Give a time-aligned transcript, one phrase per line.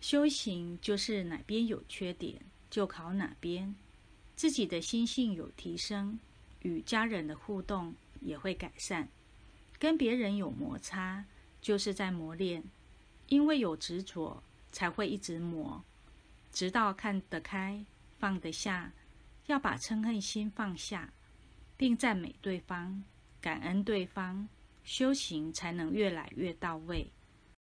[0.00, 3.74] 修行就是哪边有缺点就考哪边
[4.36, 6.18] 自己的心性有提升
[6.62, 9.08] 与家人的互动也会改善。
[9.78, 11.24] 跟别人有摩擦
[11.60, 12.62] 就是在磨练
[13.28, 14.42] 因为有执着
[14.72, 15.82] 才会一直磨
[16.52, 17.84] 直到看得开
[18.18, 18.92] 放得下
[19.46, 21.12] 要把嗔恨心放下
[21.76, 23.04] 并赞美对方
[23.40, 24.48] 感恩对方
[24.84, 27.10] 修行才能越来越到位。